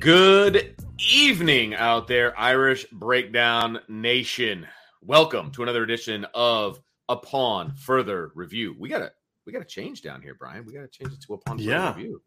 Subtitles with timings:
[0.00, 0.76] Good
[1.12, 4.66] evening out there, Irish Breakdown Nation.
[5.02, 8.74] Welcome to another edition of Upon Further Review.
[8.78, 9.12] We gotta
[9.46, 10.64] we gotta change down here, Brian.
[10.64, 11.94] We gotta change it to Upon Further Yeah.
[11.94, 12.22] Review.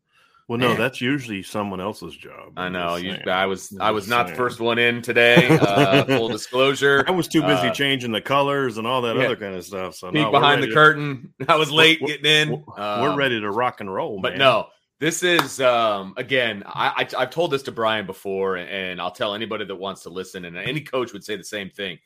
[0.47, 0.77] Well, no, Man.
[0.77, 2.53] that's usually someone else's job.
[2.57, 2.95] I know.
[2.95, 3.17] You.
[3.25, 5.47] I was I'm I was not the first one in today.
[5.59, 7.03] Uh, full disclosure.
[7.07, 9.23] I was too busy Uh, changing the colors and all that yeah.
[9.23, 9.95] other kind of stuff.
[9.95, 11.33] So Peek no, behind the to- curtain.
[11.47, 12.51] I was late We're- getting in.
[12.67, 14.39] We're, we're Um, ready to rock and roll, But man.
[14.39, 14.67] no,
[14.99, 16.63] this is um again.
[16.65, 20.09] I, I I've told this to Brian before, and I'll tell anybody that wants to
[20.09, 21.99] listen, and any coach would say the same thing.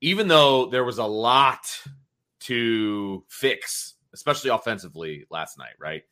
[0.00, 1.66] Even though there was a lot
[2.40, 6.02] to fix, especially offensively last night, right?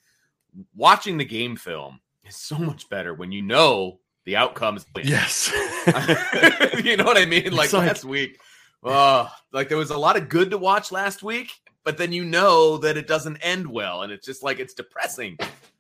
[0.74, 4.86] Watching the game film is so much better when you know the outcome is.
[5.02, 5.50] Yes.
[6.84, 7.52] you know what I mean?
[7.52, 8.40] Like like- last week,
[8.82, 11.50] uh, like there was a lot of good to watch last week,
[11.84, 15.36] but then you know that it doesn't end well, and it's just like it's depressing.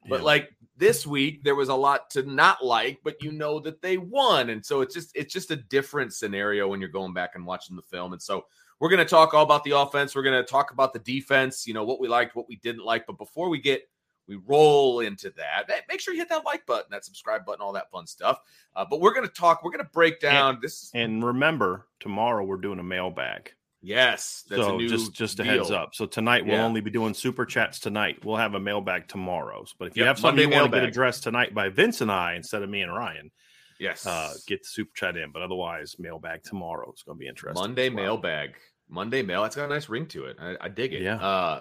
[0.08, 0.26] But Yeah.
[0.26, 3.96] like this week, there was a lot to not like, but you know that they
[3.96, 7.46] won, and so it's just it's just a different scenario when you're going back and
[7.46, 8.12] watching the film.
[8.12, 8.46] And so
[8.80, 10.14] we're going to talk all about the offense.
[10.14, 11.66] We're going to talk about the defense.
[11.66, 13.06] You know what we liked, what we didn't like.
[13.06, 13.88] But before we get
[14.26, 15.70] we roll into that.
[15.88, 18.40] Make sure you hit that like button, that subscribe button, all that fun stuff.
[18.74, 19.62] Uh, but we're going to talk.
[19.62, 20.90] We're going to break down this.
[20.94, 23.52] and remember, tomorrow we're doing a mailbag.
[23.86, 25.94] Yes, that's a so new just just a heads up.
[25.94, 26.64] So tonight we'll Yeah.
[26.64, 28.24] only be doing super chats tonight.
[28.24, 29.64] We'll have a mailbag tomorrow.
[29.78, 32.00] But if you Yep, have something Monday you want to get addressed tonight by Vince
[32.00, 33.30] and I instead of me and Ryan,
[33.78, 35.32] Yes, uh, get the super chat in.
[35.32, 37.60] But otherwise, mailbag tomorrow is going to be interesting.
[37.60, 37.96] Monday well.
[38.04, 38.54] mailbag.
[38.88, 39.42] Monday mail.
[39.42, 40.36] That's got a nice ring to it.
[40.40, 41.02] I, I dig it.
[41.02, 41.16] Yeah.
[41.16, 41.60] Uh,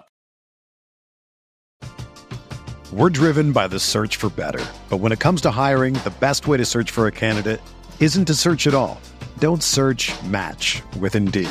[2.92, 4.64] We're driven by the search for better.
[4.88, 7.60] But when it comes to hiring, the best way to search for a candidate
[8.00, 8.98] isn't to search at all.
[9.40, 11.50] Don't search match with Indeed.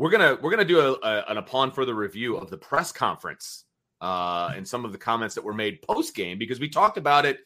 [0.00, 3.66] We're gonna we're gonna do a, a, an upon further review of the press conference
[4.00, 7.26] uh, and some of the comments that were made post game because we talked about
[7.26, 7.40] it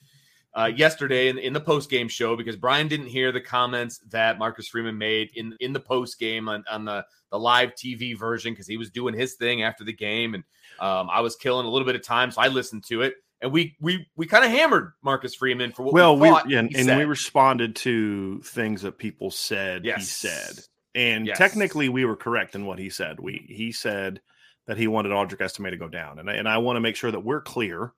[0.56, 4.38] uh, yesterday in, in the post game show because Brian didn't hear the comments that
[4.38, 8.52] Marcus Freeman made in in the post game on, on the the live TV version
[8.52, 10.44] because he was doing his thing after the game and
[10.78, 13.14] um, I was killing a little bit of time so I listened to it.
[13.40, 16.74] And we we we kind of hammered Marcus Freeman for what well, we we, and,
[16.74, 19.98] and we responded to things that people said yes.
[19.98, 20.64] he said.
[20.94, 21.38] And Yes.
[21.38, 23.18] technically, we were correct in what he said.
[23.20, 24.20] We he said
[24.66, 26.96] that he wanted Audric Estime to go down, and I, and I want to make
[26.96, 27.92] sure that we're clear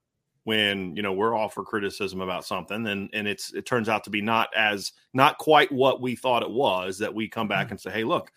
[0.46, 4.04] when you know we're all for criticism about something and and it's it turns out
[4.04, 7.66] to be not as not quite what we thought it was that we come back
[7.66, 7.72] mm.
[7.72, 8.30] and say hey look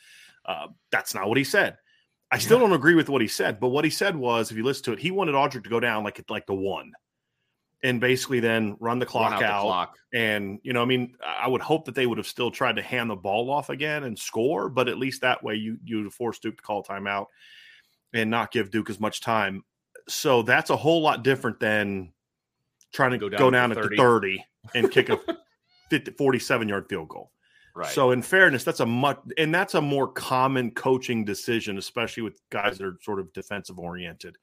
[0.45, 1.77] uh, that's not what he said
[2.31, 2.65] i still yeah.
[2.65, 4.91] don't agree with what he said but what he said was if you listen to
[4.91, 6.91] it he wanted audric to go down like like the one
[7.83, 9.97] and basically then run the clock run out, out clock.
[10.13, 12.81] and you know i mean i would hope that they would have still tried to
[12.81, 16.39] hand the ball off again and score but at least that way you you force
[16.39, 17.27] duke to call timeout
[18.13, 19.63] and not give duke as much time
[20.09, 22.11] so that's a whole lot different than
[22.91, 23.97] trying to go down, go down to 30.
[23.97, 24.45] 30
[24.75, 25.19] and kick a
[25.89, 27.31] 50, 47 yard field goal.
[27.75, 27.89] Right.
[27.89, 32.41] So in fairness, that's a much and that's a more common coaching decision, especially with
[32.49, 34.37] guys that are sort of defensive oriented.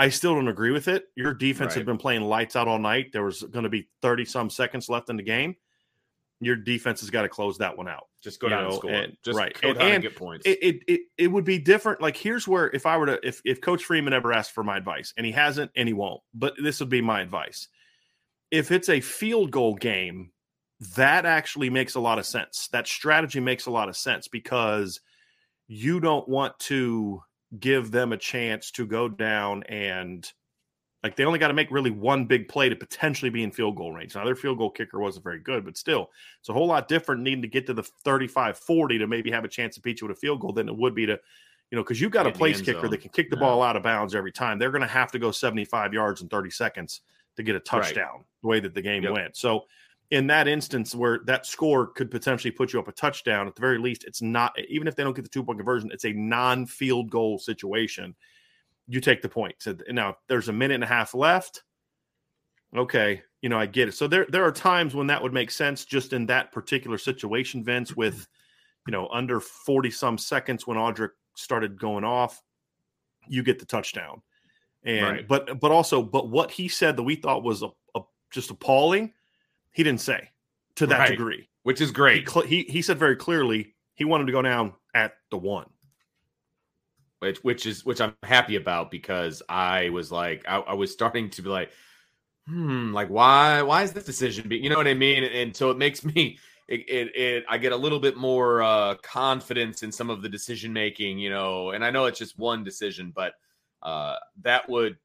[0.00, 1.04] I still don't agree with it.
[1.14, 1.78] Your defense right.
[1.78, 3.12] had been playing lights out all night.
[3.12, 5.56] There was going to be 30 some seconds left in the game
[6.40, 8.08] your defense has got to close that one out.
[8.22, 8.90] Just go down know, and score.
[8.90, 9.60] And, Just right.
[9.60, 10.46] go and, down and, and get points.
[10.46, 12.00] It, it, it it would be different.
[12.00, 14.76] Like here's where if I were to if if Coach Freeman ever asked for my
[14.76, 17.68] advice, and he hasn't, and he won't, but this would be my advice.
[18.50, 20.32] If it's a field goal game,
[20.96, 22.68] that actually makes a lot of sense.
[22.72, 25.00] That strategy makes a lot of sense because
[25.68, 27.22] you don't want to
[27.58, 30.30] give them a chance to go down and
[31.02, 33.76] like they only got to make really one big play to potentially be in field
[33.76, 34.14] goal range.
[34.14, 36.10] Now their field goal kicker wasn't very good, but still,
[36.40, 39.44] it's a whole lot different needing to get to the 35 40 to maybe have
[39.44, 41.18] a chance to beat you with a field goal than it would be to,
[41.70, 42.90] you know, because you've got a place kicker zone.
[42.90, 44.58] that can kick the ball out of bounds every time.
[44.58, 47.00] They're going to have to go 75 yards in 30 seconds
[47.36, 48.24] to get a touchdown right.
[48.42, 49.12] the way that the game yep.
[49.12, 49.36] went.
[49.36, 49.64] So,
[50.10, 53.60] in that instance where that score could potentially put you up a touchdown, at the
[53.60, 56.12] very least, it's not, even if they don't get the two point conversion, it's a
[56.12, 58.14] non field goal situation
[58.90, 59.54] you take the point.
[59.58, 61.62] So now there's a minute and a half left.
[62.76, 63.92] Okay, you know I get it.
[63.92, 67.64] So there there are times when that would make sense just in that particular situation,
[67.64, 68.26] Vince, with
[68.86, 72.42] you know under forty some seconds when Audric started going off,
[73.28, 74.22] you get the touchdown.
[74.82, 75.28] And right.
[75.28, 78.00] but but also but what he said that we thought was a, a
[78.32, 79.12] just appalling,
[79.72, 80.30] he didn't say
[80.76, 81.10] to that right.
[81.10, 82.28] degree, which is great.
[82.28, 85.66] He, he he said very clearly he wanted to go down at the one
[87.20, 91.30] which which is which I'm happy about because I was like I, I, was starting
[91.30, 91.70] to be like,
[92.46, 95.22] hmm, like why why is this decision being you know what I mean?
[95.22, 98.62] And, and so it makes me it, it, it I get a little bit more
[98.62, 101.70] uh, confidence in some of the decision making, you know.
[101.70, 103.34] And I know it's just one decision, but
[103.82, 104.96] uh, that would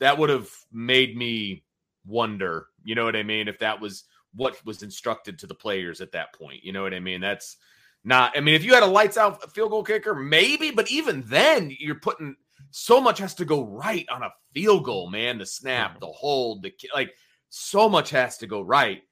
[0.00, 1.62] that would have made me
[2.08, 6.00] wonder, you know what I mean, if that was what was instructed to the players
[6.00, 6.64] at that point.
[6.64, 7.20] You know what I mean?
[7.20, 7.56] That's
[8.04, 11.22] not, I mean, if you had a lights out field goal kicker, maybe, but even
[11.26, 12.36] then, you're putting
[12.70, 15.38] so much has to go right on a field goal, man.
[15.38, 17.14] The snap, the hold, the like,
[17.48, 19.02] so much has to go right.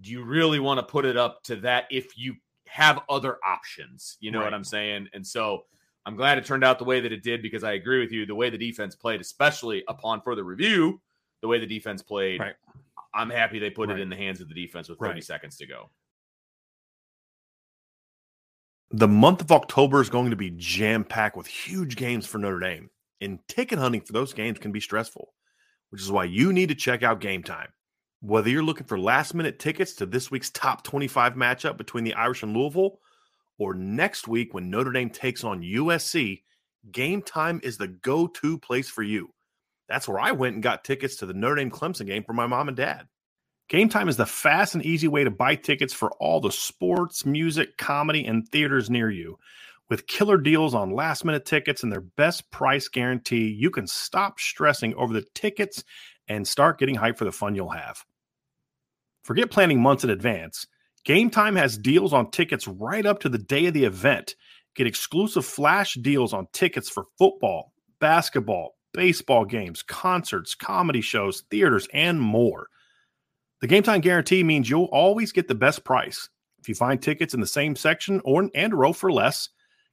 [0.00, 4.16] Do you really want to put it up to that if you have other options?
[4.20, 4.46] You know right.
[4.46, 5.08] what I'm saying?
[5.12, 5.64] And so
[6.06, 8.26] I'm glad it turned out the way that it did because I agree with you.
[8.26, 11.00] The way the defense played, especially upon further review,
[11.42, 12.54] the way the defense played, right.
[13.14, 13.98] I'm happy they put right.
[13.98, 15.90] it in the hands of the defense with 30 seconds to go
[18.92, 22.60] the month of October is going to be jam packed with huge games for Notre
[22.60, 22.90] Dame,
[23.22, 25.32] and ticket hunting for those games can be stressful,
[25.90, 27.68] which is why you need to check out Game Time.
[28.20, 32.14] Whether you're looking for last minute tickets to this week's top 25 matchup between the
[32.14, 32.98] Irish and Louisville,
[33.58, 36.42] or next week when Notre Dame takes on USC,
[36.90, 39.32] Game Time is the go to place for you.
[39.88, 42.46] That's where I went and got tickets to the Notre Dame Clemson game for my
[42.46, 43.06] mom and dad.
[43.68, 47.24] Game Time is the fast and easy way to buy tickets for all the sports,
[47.24, 49.38] music, comedy, and theaters near you.
[49.88, 54.40] With killer deals on last minute tickets and their best price guarantee, you can stop
[54.40, 55.84] stressing over the tickets
[56.28, 58.04] and start getting hyped for the fun you'll have.
[59.24, 60.66] Forget planning months in advance.
[61.04, 64.36] Game Time has deals on tickets right up to the day of the event.
[64.74, 71.88] Get exclusive flash deals on tickets for football, basketball, baseball games, concerts, comedy shows, theaters,
[71.92, 72.68] and more.
[73.60, 76.28] The game time guarantee means you'll always get the best price.
[76.60, 79.48] If you find tickets in the same section or and row for less,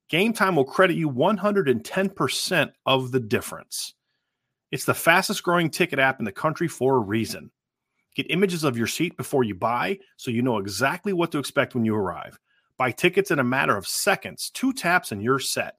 [0.10, 3.94] Game Time will credit you 110% of the difference.
[4.72, 7.51] It's the fastest growing ticket app in the country for a reason.
[8.15, 11.75] Get images of your seat before you buy so you know exactly what to expect
[11.75, 12.39] when you arrive.
[12.77, 15.78] Buy tickets in a matter of seconds, two taps, and you're set.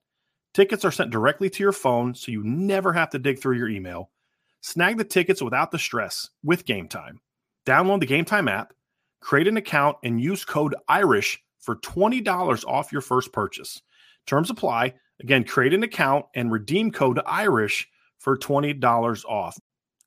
[0.53, 3.69] Tickets are sent directly to your phone so you never have to dig through your
[3.69, 4.11] email.
[4.63, 7.21] Snag the tickets without the stress with Game Time.
[7.67, 8.73] Download the Game Time app,
[9.21, 13.81] create an account, and use code IRISH for $20 off your first purchase.
[14.27, 14.95] Terms apply.
[15.21, 17.87] Again, create an account and redeem code IRISH
[18.19, 19.59] for $20 off.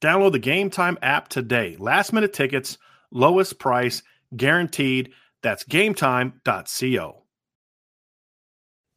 [0.01, 1.77] Download the Game Time app today.
[1.79, 2.77] Last minute tickets,
[3.11, 4.03] lowest price,
[4.35, 5.13] guaranteed.
[5.41, 7.23] That's gametime.co.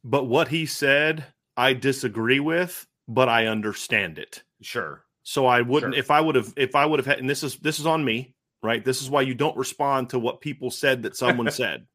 [0.03, 1.25] But what he said,
[1.57, 4.43] I disagree with, but I understand it.
[4.61, 5.03] Sure.
[5.23, 5.99] So I wouldn't Sure.
[5.99, 8.05] if I would have if I would have had and this is this is on
[8.05, 8.83] me, right?
[8.85, 11.87] This is why you don't respond to what people said that someone said.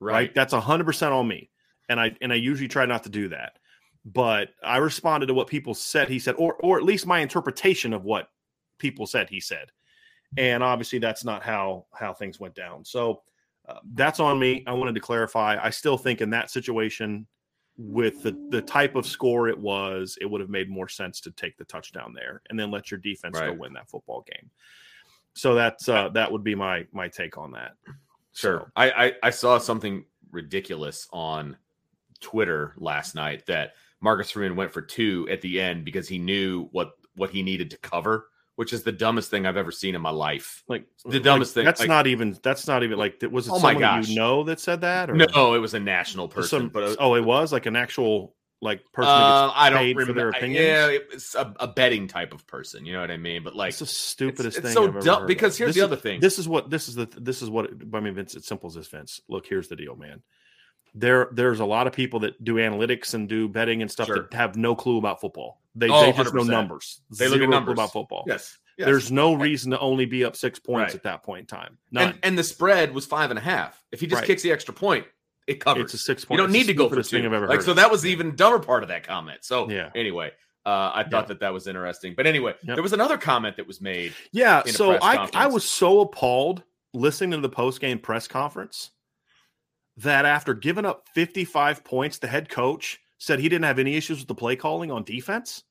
[0.00, 0.34] right?
[0.34, 1.50] That's hundred percent on me,
[1.88, 3.58] and I and I usually try not to do that.
[4.04, 6.08] But I responded to what people said.
[6.08, 8.28] He said, or or at least my interpretation of what
[8.78, 9.28] people said.
[9.28, 9.70] He said,
[10.38, 12.84] and obviously that's not how how things went down.
[12.84, 13.22] So
[13.68, 14.64] uh, that's on me.
[14.66, 15.58] I wanted to clarify.
[15.62, 17.26] I still think in that situation,
[17.82, 21.30] with the the type of score it was, it would have made more sense to
[21.30, 24.50] take the touchdown there and then let your defense go win that football game.
[25.32, 27.72] So that's uh, that would be my my take on that.
[28.32, 28.60] Sure.
[28.66, 31.56] So- I, I I saw something ridiculous on
[32.20, 36.68] Twitter last night that Marcus Freeman went for two at the end because he knew
[36.72, 38.26] what what he needed to cover,
[38.60, 40.62] which is the dumbest thing I've ever seen in my life.
[40.68, 42.36] like The dumbest thing, That's like- not even.
[42.42, 43.22] That's not even like.
[43.30, 44.08] Was it Oh my gosh.
[44.08, 45.08] you know that said that?
[45.08, 47.74] Or No, it was a national person, some, but uh, oh, it was like an
[47.74, 49.08] actual like person.
[49.10, 50.62] uh, I don't remember their opinions.
[50.66, 52.84] Yeah, it's a, a betting type of person.
[52.84, 53.42] You know what I mean?
[53.44, 54.74] But like, it's the stupidest it's thing.
[54.74, 56.20] so dumb because here's This the is- other thing.
[56.20, 58.14] This is what this is the this is what I mean.
[58.14, 58.88] Vince, it's simple as this.
[58.88, 60.20] Vince, look, here's the deal, man.
[60.94, 64.22] There, there's a lot of people that do analytics and do betting and stuff Sure.
[64.30, 65.60] that have no clue about football.
[65.74, 66.46] They, Oh, they just know 100%.
[66.48, 67.00] numbers.
[67.16, 67.72] They look at Zero numbers.
[67.74, 68.24] about football.
[68.26, 68.86] yes, yes.
[68.86, 70.94] There's no reason to only be up six points Right.
[70.96, 71.78] at that point in time.
[71.96, 73.80] And, and the spread was five and a half.
[73.92, 74.26] If he just Right.
[74.26, 75.06] kicks the extra point,
[75.46, 75.84] it covers.
[75.84, 76.36] it's a six point.
[76.38, 77.02] You don't it's need to go for two.
[77.02, 77.64] thing I've ever like heard.
[77.64, 79.38] so, that was the even dumber part of that comment.
[79.44, 79.90] So Yeah.
[79.94, 80.32] anyway,
[80.66, 81.28] uh, I thought Yeah.
[81.28, 82.14] that that was interesting.
[82.16, 82.76] But anyway, Yep.
[82.76, 84.12] there was another comment that was made.
[84.32, 88.90] Yeah, so I I was so appalled listening to the post game press conference
[89.98, 94.18] that after giving up 55 points, the head coach said he didn't have any issues
[94.18, 95.64] with the play calling on defense.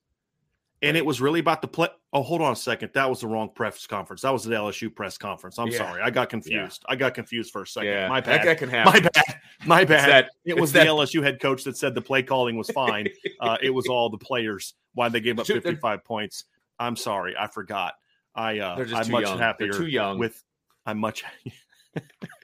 [0.82, 1.88] And it was really about the play.
[2.12, 2.90] Oh, hold on a second.
[2.94, 4.22] That was the wrong press conference.
[4.22, 5.58] That was the LSU press conference.
[5.58, 5.76] I'm Yeah.
[5.78, 6.00] sorry.
[6.02, 6.84] I got confused.
[6.88, 7.90] I got confused for a second.
[7.90, 8.46] yeah, My bad.
[8.46, 8.92] that can happen.
[8.94, 9.40] My bad.
[9.66, 10.08] My bad.
[10.08, 13.08] that- it was that- the LSU head coach that said the play calling was fine.
[13.40, 16.44] uh, it was all the players why they gave up 55 points.
[16.78, 17.34] I'm sorry.
[17.38, 17.94] I forgot.
[18.34, 19.38] I uh, I'm much young.
[19.38, 20.18] happier They're too young.
[20.18, 20.42] with
[20.86, 21.24] I'm much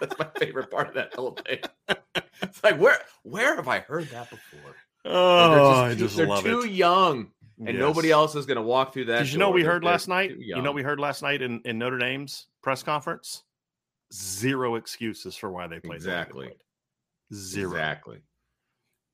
[0.00, 1.58] That's my favorite part of that whole thing.
[2.42, 4.74] it's like where where have I heard that before?
[5.04, 6.70] Oh, They're I too- just they're love too it.
[6.70, 7.30] young,
[7.64, 9.20] and nobody else is going to walk through that.
[9.24, 10.36] Did you know we heard last night?
[10.38, 13.42] You know we heard last night in, in Notre Dame's press conference?
[14.12, 15.92] Zero excuses for why they played.
[15.92, 16.46] they Exactly.
[16.48, 16.58] played.
[17.32, 17.70] Zero.
[17.70, 18.18] exactly.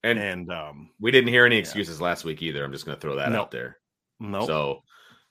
[0.02, 2.64] And, And um we didn't hear any excuses last week either.
[2.64, 3.40] I'm just going to throw that Nope.
[3.42, 3.78] out there.
[4.20, 4.82] no So,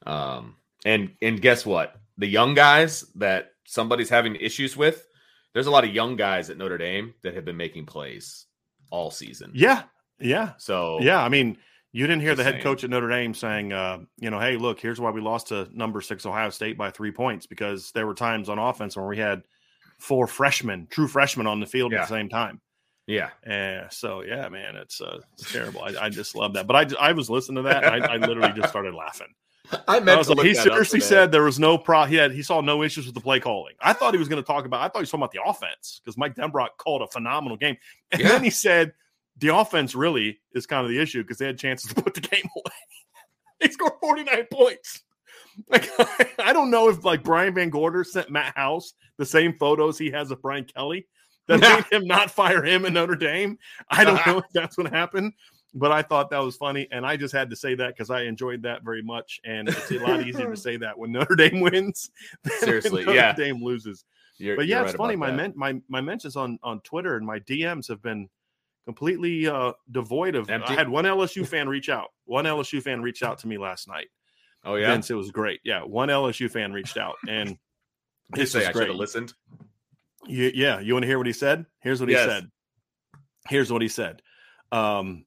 [0.05, 1.95] um, and and guess what?
[2.17, 5.07] The young guys that somebody's having issues with,
[5.55, 8.45] there's a lot of young guys at Notre Dame that have been making plays
[8.91, 9.51] all season.
[9.55, 9.83] Yeah.
[10.19, 10.51] Yeah.
[10.57, 11.23] So Yeah.
[11.23, 11.57] I mean,
[11.93, 14.79] you didn't hear the head coach at Notre Dame saying, uh, you know, hey, look,
[14.81, 18.13] here's why we lost to number six Ohio State by three points because there were
[18.13, 19.43] times on offense where we had
[19.97, 22.01] four freshmen, true freshmen on the field Yeah.
[22.01, 22.59] at the same time.
[23.07, 23.87] yeah, Yeah.
[23.89, 25.83] So yeah, man, it's uh, it's terrible.
[25.83, 26.67] I, I just love that.
[26.67, 27.83] But I I was listening to that.
[27.85, 29.33] And I, I literally just started laughing.
[29.87, 32.05] I I was to like, look he that seriously said there was no pro.
[32.05, 33.75] He had he saw no issues with the play calling.
[33.81, 34.81] I thought he was going to talk about.
[34.81, 37.77] I thought he was talking about the offense because Mike Denbrock called a phenomenal game,
[38.11, 38.29] and Yeah.
[38.29, 38.93] then he said
[39.37, 42.21] the offense really is kind of the issue because they had chances to put the
[42.21, 42.75] game away.
[43.59, 45.03] they scored forty nine points.
[45.69, 45.89] Like
[46.39, 50.31] I don't know if like Brian VanGorder sent Matt House the same photos he has
[50.31, 51.07] of Brian Kelly
[51.47, 53.57] that made him not fire him in Notre Dame.
[53.89, 54.31] I don't uh-huh.
[54.31, 55.33] know if that's what happened,
[55.75, 58.21] but I thought that was funny, and I just had to say that because I
[58.21, 61.59] enjoyed that very much, and it's a lot easier to say that when Notre Dame
[61.61, 62.09] wins.
[62.43, 63.33] than when Seriously, Notre yeah.
[63.33, 64.05] Dame loses.
[64.37, 65.15] You're- But you're yeah, right it's funny.
[65.15, 68.27] My men, my my mentions on on Twitter and my DMs have been
[68.85, 70.49] completely uh devoid of.
[70.49, 70.73] Empty?
[70.73, 72.09] I had one LSU fan reach out.
[72.25, 74.07] One LSU fan reached out to me last night.
[74.63, 75.59] Oh yeah, Vince, it was great.
[75.63, 77.57] Yeah, one LSU fan reached out, and you
[78.31, 78.87] this say was I should great.
[78.89, 79.33] have listened.
[80.27, 81.65] You, yeah, you want to hear what he said?
[81.81, 82.49] Here's what he said.
[83.47, 84.21] Here's what he said.
[84.71, 85.23] Um,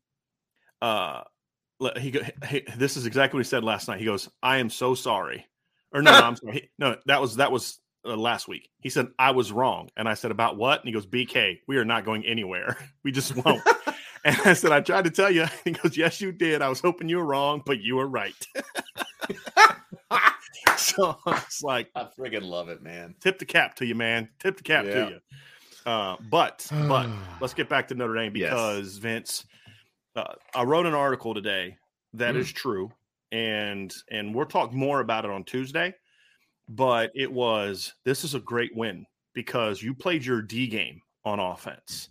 [0.82, 1.22] uh,
[1.98, 3.98] he, go- he this is exactly what he said last night.
[3.98, 5.46] He goes, "I am so sorry,"
[5.92, 6.52] or no, no, I'm sorry.
[6.54, 8.68] He- no, that was that was uh, last week.
[8.80, 10.80] He said I was wrong, and I said about what?
[10.80, 12.76] And he goes, "BK, we are not going anywhere.
[13.04, 13.62] We just won't."
[14.24, 16.62] and I said, "I tried to tell you." He goes, "Yes, you did.
[16.62, 18.34] I was hoping you were wrong, but you were right."
[20.76, 23.14] so it's like I friggin' love it, man.
[23.20, 24.28] tip the cap to you, man.
[24.40, 24.92] Tip the cap Yeah.
[24.94, 25.20] to you.
[25.86, 27.08] Uh, but but
[27.40, 28.50] let's get back to Notre Dame Yes.
[28.50, 29.44] because Vince,
[30.18, 31.76] uh, I wrote an article today
[32.14, 32.38] that Mm.
[32.38, 32.90] is true,
[33.32, 35.94] and and we'll talk more about it on Tuesday.
[36.68, 41.38] But it was this is a great win because you played your D game on
[41.40, 42.08] offense.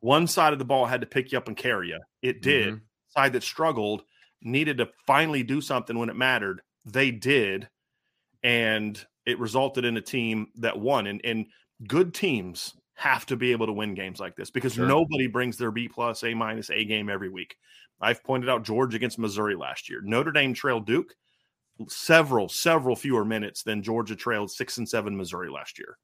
[0.00, 2.00] One side of the ball had to pick you up and carry you.
[2.22, 2.74] It did.
[2.74, 2.80] Mhm.
[3.08, 4.04] Side that struggled
[4.40, 6.62] needed to finally do something when it mattered.
[6.84, 7.68] They did,
[8.42, 11.06] and it resulted in a team that won.
[11.06, 11.46] And and
[11.86, 14.86] good teams have to be able to win games like this because Sure.
[14.86, 17.56] nobody brings their B plus, A minus, A game every week.
[18.00, 20.00] I've pointed out Georgia against Missouri last year.
[20.02, 21.16] Notre Dame trailed Duke,
[21.88, 25.98] several, several fewer minutes than Georgia trailed six and seven Missouri last year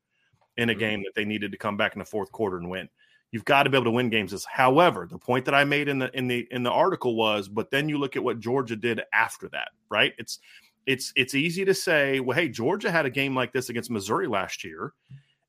[0.57, 0.81] in a mm-hmm.
[0.81, 2.89] game that they needed to come back in the fourth quarter and win.
[3.31, 4.33] You've got to be able to win games.
[4.33, 7.47] This, however, the point that I made in the in the in the article was,
[7.47, 10.15] but then you look at what Georgia did after that, right?
[10.19, 10.39] It's
[10.87, 14.27] it's it's easy to say, well, hey, Georgia had a game like this against Missouri
[14.27, 14.95] last year,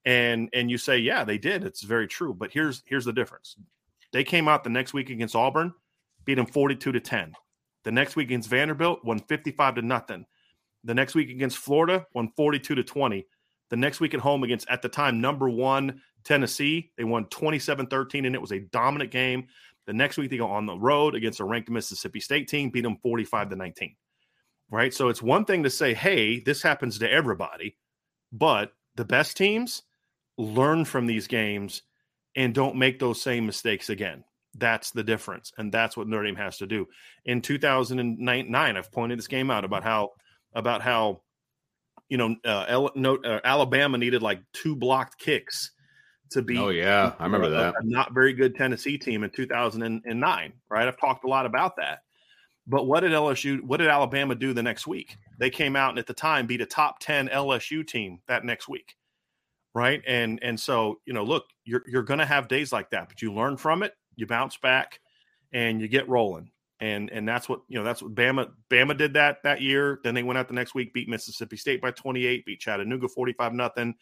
[0.06, 1.64] and and you say, yeah, they did.
[1.64, 2.34] It's very true.
[2.34, 3.56] But here's here's the difference.
[4.12, 5.74] They came out the next week against Auburn,
[6.26, 7.34] beat them 42 to 10.
[7.84, 10.26] The next week against Vanderbilt, won 55 to nothing.
[10.84, 13.26] The next week against Florida, won 42 to 20.
[13.70, 17.88] The next week at home against, at the time, number one Tennessee, they won 27
[17.88, 19.48] 13, and it was a dominant game.
[19.86, 22.82] The next week, they go on the road against a ranked Mississippi State team, beat
[22.82, 23.96] them 45 to 19.
[24.72, 24.94] Right.
[24.94, 27.76] So it's one thing to say, hey, this happens to everybody,
[28.32, 29.82] but the best teams
[30.40, 31.84] learn from these games
[32.36, 34.24] and don't make those same mistakes again.
[34.56, 35.52] That's the difference.
[35.58, 36.88] And that's what Notre Dame has to do.
[37.26, 40.12] In 2009, I've pointed this game out about how,
[40.54, 41.22] about how,
[42.08, 45.72] you know, uh, El, no, uh, Alabama needed like two blocked kicks
[46.32, 46.58] to be.
[46.58, 47.76] Oh yeah, I remember a, that.
[47.80, 50.54] A not very good Tennessee team in 2009.
[50.70, 52.00] Right, I've talked a lot about that.
[52.66, 53.62] But what did LSU?
[53.62, 55.18] What did Alabama do the next week?
[55.40, 58.68] They came out and at the time beat a top 10 LSU team that next
[58.68, 58.96] week.
[59.76, 63.08] Right, and and so you know, look, you're you're going to have days like that,
[63.08, 65.00] but you learn from it, you bounce back,
[65.54, 69.14] and you get rolling and and that's what you know that's what Bama Bama did
[69.14, 70.00] that that year.
[70.04, 73.54] Then they went out the next week, beat Mississippi State by 28, beat Chattanooga 45
[73.54, 73.96] nothing.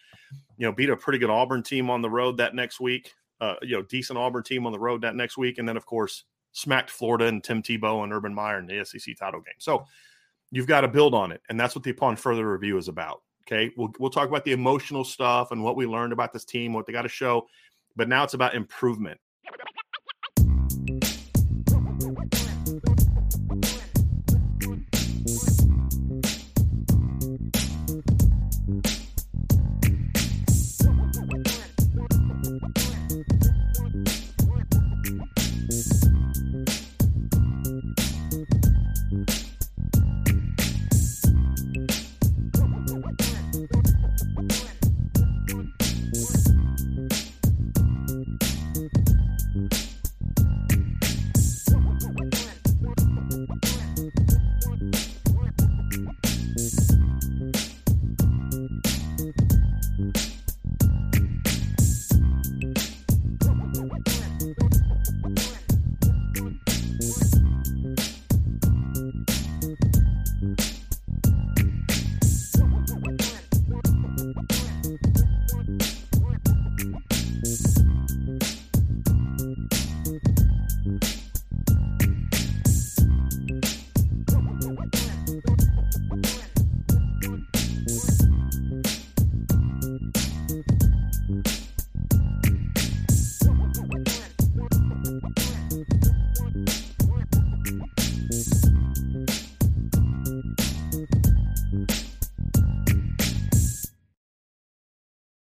[0.58, 3.14] You know, beat a pretty good Auburn team on the road that next week.
[3.42, 5.86] Uh, you know, decent Auburn team on the road that next week, and then of
[5.86, 9.56] course smacked Florida and Tim Tebow and Urban Meyer in the SEC title game.
[9.60, 9.86] So
[10.52, 13.22] you've got to build on it, and that's what the upon further review is about.
[13.48, 16.74] Okay, we'll we'll talk about the emotional stuff and what we learned about this team,
[16.74, 17.48] what they got to show,
[17.96, 19.20] but now it's about improvement.